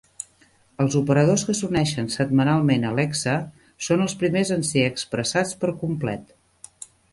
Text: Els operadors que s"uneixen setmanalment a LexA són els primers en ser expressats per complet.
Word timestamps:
Els 0.83 0.95
operadors 0.99 1.43
que 1.49 1.53
s"uneixen 1.57 2.07
setmanalment 2.13 2.87
a 2.89 2.95
LexA 3.01 3.37
són 3.89 4.03
els 4.07 4.19
primers 4.25 4.55
en 4.59 4.67
ser 4.73 4.89
expressats 4.95 5.63
per 5.63 5.73
complet. 5.85 6.37